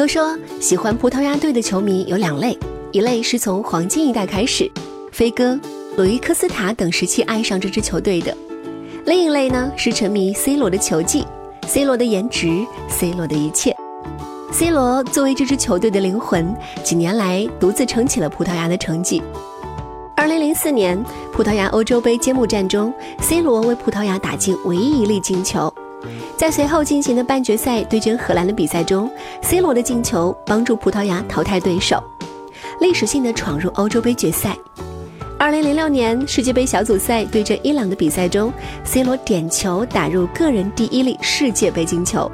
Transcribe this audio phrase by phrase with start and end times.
[0.00, 2.58] 都说喜欢葡萄牙队的球迷有两类，
[2.90, 4.66] 一类是从黄金一代开始，
[5.12, 5.60] 飞哥、
[5.98, 8.32] 鲁伊科斯塔等时期爱上这支球队的；
[9.04, 11.26] 另一类呢是沉迷 C 罗的球技
[11.66, 13.76] ，C 罗的颜值，C 罗的一切。
[14.50, 19.22] C 罗作为这支球队的灵魂，几年来独自撑起了葡萄牙的成绩。
[20.16, 20.98] 二零零四年
[21.30, 25.69] 葡萄牙欧洲杯揭幕战中，C 罗为葡萄牙打进唯一一粒进球。
[26.40, 29.10] 在随后进行的半决赛对阵荷兰的比赛中
[29.42, 32.02] ，C 罗的进球帮助葡萄牙淘汰对手，
[32.80, 34.56] 历史性的闯入欧洲杯决赛。
[35.38, 38.50] 二零零六年世界杯小组赛对阵伊朗的比赛中
[38.84, 42.32] ，C 罗点球打入个人第一粒世界杯进球。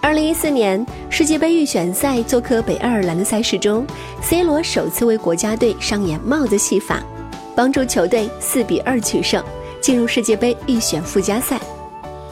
[0.00, 3.86] 二零一四年世界杯预选赛做客北爱尔兰的赛事中
[4.22, 7.02] ，C 罗首次为国家队上演帽子戏法，
[7.54, 9.44] 帮助球队四比二取胜，
[9.78, 11.60] 进入世界杯预选附加赛。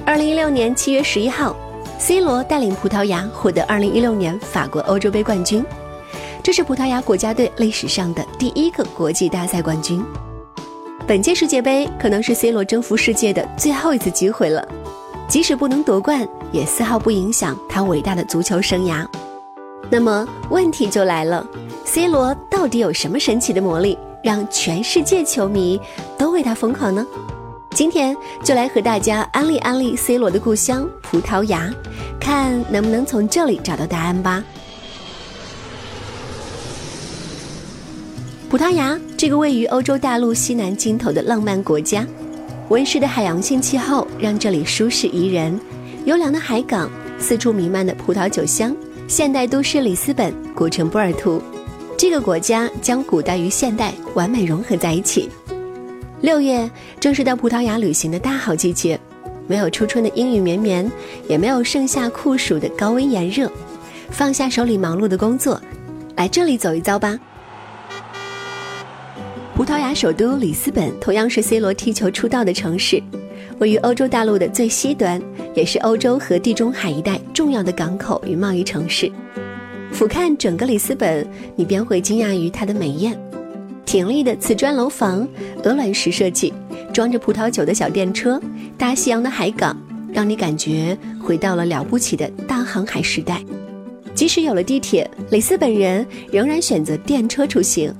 [0.05, 1.55] 二零一六年七月十一号
[1.99, 5.65] ，C 罗带领葡萄牙获得二零一六年法国欧洲杯冠军，
[6.43, 10.03] 这是葡萄牙国家队历史上的第一个国际大赛冠军。
[11.07, 14.67] 本届世界杯可能是 C 罗征服世界的最后一次机会了，
[15.29, 19.07] 即使不能夺冠，也丝毫不影响他伟大的足球生涯。
[19.91, 21.47] 那么问题就来了
[21.85, 25.81] ，C 罗到底有什么神奇的魔力，让全世界球迷
[26.17, 27.07] 都为他疯狂呢？
[27.81, 28.15] 今天
[28.45, 31.73] 就来和大家安利安利 C 罗的故乡葡萄牙，
[32.21, 34.45] 看能不能从这里找到答案吧。
[38.51, 42.07] 葡萄牙这个位于欧洲大陆西南尽头的浪漫国家，
[42.69, 45.59] 温湿的海洋性气候让这里舒适宜人，
[46.05, 48.77] 优良的海港，四处弥漫的葡萄酒香，
[49.09, 51.43] 现代都市里斯本，古城波尔图，
[51.97, 55.31] 这个国家将古代与现代完美融合在一起。
[56.21, 56.71] 六月
[57.01, 59.01] 正是到葡萄牙旅行的大好季节，
[59.47, 60.91] 没有初春的阴雨绵绵，
[61.27, 63.51] 也没有盛夏酷暑的高温炎热。
[64.11, 65.59] 放下手里忙碌的工作，
[66.17, 67.19] 来这里走一遭吧。
[69.55, 73.03] 葡萄牙首都里斯本同样是 C 罗踢球出道的城市，
[73.59, 75.23] 位于欧洲大陆的最西端，
[75.55, 79.11] 也是欧洲和地中海一带重要的港口与贸易城市。
[79.91, 81.27] 俯瞰整个里斯本，
[81.57, 83.19] 你便会惊讶于它的美艳。
[83.85, 85.27] 挺立的瓷砖楼房，
[85.65, 86.53] 鹅卵石设计，
[86.93, 88.41] 装着葡萄酒的小电车，
[88.79, 89.77] 大西洋的海港，
[90.13, 93.43] 让你感觉回到了了不起的大航海时代。
[94.15, 97.95] 即使有了地铁，里斯本人仍然选择电车出行。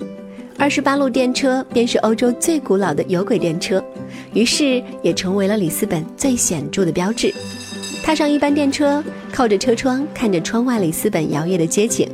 [0.59, 3.83] 二十八路电车便是欧洲最古老的有轨电车，
[4.35, 7.33] 于是也成为了里斯本最显著的标志。
[8.03, 9.03] 踏上一班电车，
[9.33, 12.07] 靠着车窗看着窗外里斯本摇曳的街景，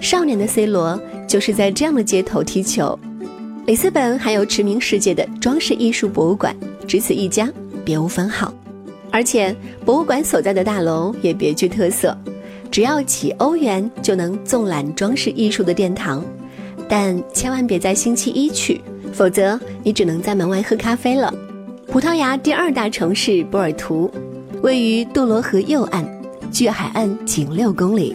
[0.00, 2.98] 少年的 C 罗就是在这样的街头踢球。
[3.66, 6.54] 里斯本还有驰名世界的装饰艺术博物馆，
[6.86, 7.48] 只此一家，
[7.84, 8.52] 别无分号。
[9.10, 9.54] 而且
[9.84, 12.16] 博物馆所在的大楼也别具特色，
[12.70, 16.24] 只要几欧元就能纵览装饰艺术的殿堂。
[16.88, 18.80] 但千万别在星期一去，
[19.12, 21.34] 否则你只能在门外喝咖啡了。
[21.88, 24.08] 葡萄牙第二大城市波尔图，
[24.62, 26.06] 位于杜罗河右岸，
[26.52, 28.14] 距海岸仅六公里。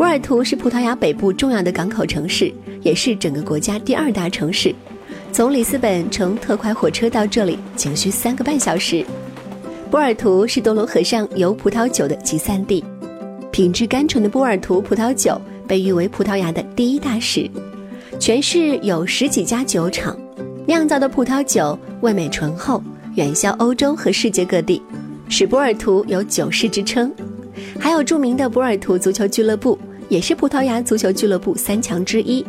[0.00, 2.50] 波尔图是葡萄牙北部重要的港口城市，
[2.80, 4.74] 也是整个国家第二大城市。
[5.30, 9.04] 从里斯本乘特快火车到这里仅需三个半小时。
[9.90, 12.82] 波尔图是多罗河上游葡萄酒的集散地，
[13.52, 15.38] 品质甘醇的波尔图葡萄酒
[15.68, 17.46] 被誉为葡萄牙的第一大使。
[18.18, 20.18] 全市有十几家酒厂，
[20.66, 22.82] 酿造的葡萄酒味美醇厚，
[23.16, 24.80] 远销欧洲和世界各地，
[25.28, 27.12] 使波尔图有酒市之称。
[27.78, 29.78] 还有著名的波尔图足球俱乐部，
[30.10, 32.44] 也是葡萄牙足球俱乐部三强之一。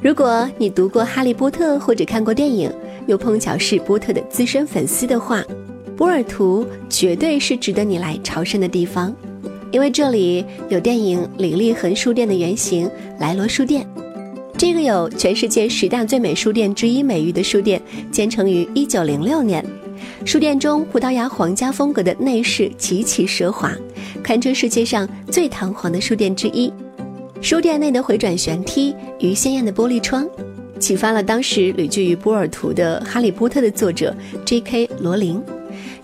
[0.00, 2.70] 如果你读过《哈利波特》或者看过电影，
[3.06, 5.42] 又碰巧是波特的资深粉丝的话，
[5.96, 9.12] 波尔图绝对是值得你来朝圣的地方，
[9.72, 12.88] 因为这里有电影《李立恒书店》的原型
[13.18, 13.84] 莱罗书店。
[14.58, 17.80] 这个有全世界十大最美书店之一美誉的书店，
[18.12, 19.64] 建成于一九零六年。
[20.26, 23.72] 书店中葡萄牙皇家风格的内饰极其奢华，
[24.22, 26.70] 堪称世界上最堂皇的书店之一。
[27.40, 30.28] 书店内的回转旋梯与鲜艳的玻璃窗，
[30.80, 34.14] 启发了当时旅居于波尔图的《哈利波特》的作者
[34.44, 34.90] J.K.
[34.98, 35.40] 罗琳，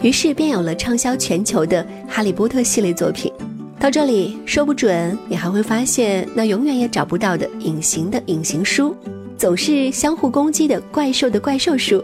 [0.01, 3.33] 于是便有了畅销全球的《哈利波特》系列作品。
[3.81, 8.97] 到这里，说不准你还会发现那永远也找不到的隐形的隐形书，
[9.37, 12.03] 总是相互攻击的怪兽的怪兽书。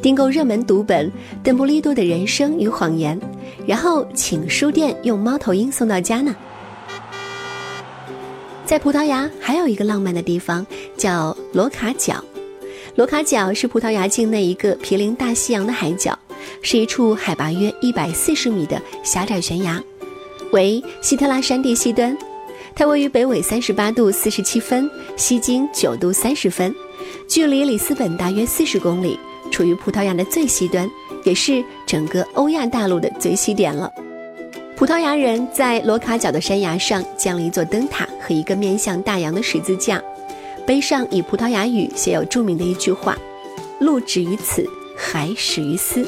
[0.00, 1.08] 订购热门读本
[1.44, 3.20] 《邓布利多的人生与谎言》，
[3.66, 6.34] 然后请书店用猫头鹰送到家呢。
[8.72, 10.66] 在葡萄牙还有一个浪漫的地方
[10.96, 12.24] 叫罗卡角，
[12.94, 16.18] 罗卡角是葡萄牙境内一个毗邻大西洋的海角，
[16.62, 19.78] 是一处海拔约一百四十米的狭窄悬崖，
[20.52, 22.16] 为希特拉山地西端。
[22.74, 26.74] 它位于北纬三十八度四十七分，西经九度三十分，
[27.28, 29.20] 距离里斯本大约四十公里。
[29.50, 30.90] 处于葡萄牙的最西端，
[31.24, 33.92] 也是整个欧亚大陆的最西点了。
[34.82, 40.02] 葡萄牙人在罗卡角的山崖上建了一座灯塔和一个面向大洋的十字架，
[40.66, 43.16] 碑上以葡萄牙语写有著名的一句话
[43.78, 46.04] ：“路止于此，海始于斯”，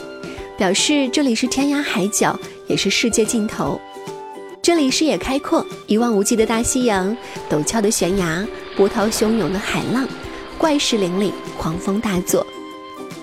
[0.59, 2.37] 表示这里是天涯海角，
[2.67, 3.81] 也是世界尽头。
[4.61, 7.17] 这里视野开阔，一望无际的大西洋，
[7.49, 8.44] 陡峭的悬崖，
[8.77, 10.05] 波涛汹涌的海浪，
[10.59, 12.44] 怪石林立，狂风大作。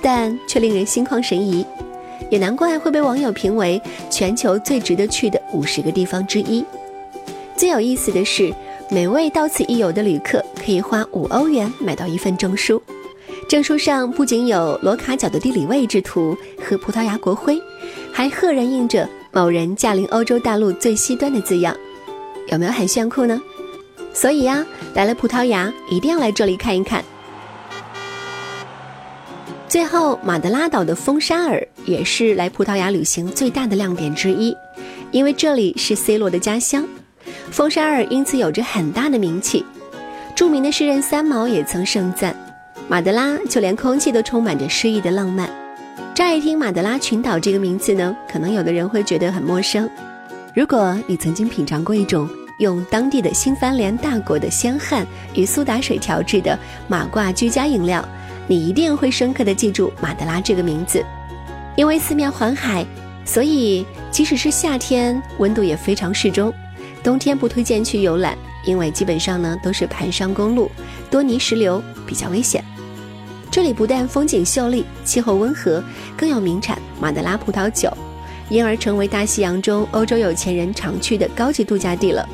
[0.01, 1.65] 但却令人心旷神怡，
[2.31, 3.80] 也难怪会被网友评为
[4.10, 6.66] 全球最值得去的五十个地方之一。
[7.56, 8.51] 最有意思的是，
[8.89, 12.81] 每位到此一游的旅客可以花五欧元买到一份证书，
[13.48, 17.62] 证书上不仅有罗卡角的地理位置图和葡萄牙国徽，
[18.12, 21.75] 还赫然印着“某人驾临欧洲大陆最西端”的字样，
[22.48, 23.39] 有没有很炫酷呢？
[24.13, 27.04] 所以呀，来了葡萄牙一定要来这里看一看。
[29.71, 34.53] 最后，马德拉岛的风沙尔也是来葡萄牙旅行最大的亮点之一，
[35.12, 36.85] 因为这里是 C 罗的家乡，
[37.51, 39.65] 风沙尔因此有着很大的名气。
[40.35, 42.35] 著名的诗人三毛也曾盛赞，
[42.89, 45.50] 马德拉就连空气都充满着诗意的浪漫。
[46.13, 49.89] 乍一听马德拉群岛这个名字呢，可能有的人会觉得很陌生。
[50.53, 52.29] 如果你曾经品尝过一种
[52.59, 56.59] 用当地的新番莲大果的鲜汗与苏打水调制的
[56.89, 58.06] 马挂居家饮料。
[58.51, 61.01] 你一定会深刻的记住马德拉这个名字，
[61.77, 62.86] 因为四面环海，
[63.24, 66.53] 所以即使是夏天，温度也非常适中。
[67.01, 70.69] 冬天不推荐去游览，因为基本上呢都是盘山公路，
[71.09, 72.62] 多泥石流，比较危险。
[73.50, 75.81] 这里不但风景秀丽，气候温和，
[76.18, 77.89] 更有名产马德拉葡萄酒，
[78.50, 82.27] 因而成为大西洋中欧洲有钱人常去的高级度假地了。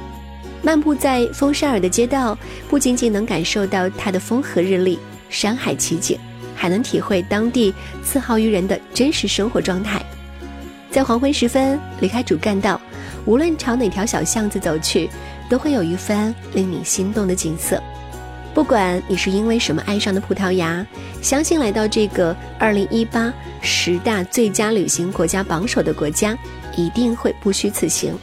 [0.63, 2.35] 漫步在风沙尔的街道，
[2.67, 4.97] 不仅仅能感受到它的风和日丽。
[5.29, 6.17] 山海奇景，
[6.55, 10.01] 还能体会当地自豪于人的真实生活状态。
[10.89, 12.79] 在黄昏时分离开主干道，
[13.25, 15.09] 无论朝哪条小巷子走去，
[15.49, 17.81] 都会有一番令你心动的景色。
[18.53, 20.83] 不管你是因为什么爱上的葡萄牙，
[21.21, 23.31] 相信来到这个2018
[23.61, 26.35] 十大最佳旅行国家榜首的国家，
[26.75, 28.17] 一定会不虚此行。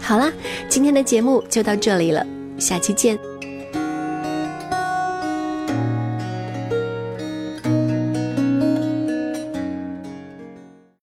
[0.00, 0.32] 好啦，
[0.68, 2.24] 今天的节目就到这里了。
[2.58, 3.27] 下期见。